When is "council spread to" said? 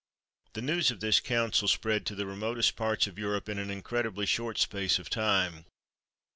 1.19-2.15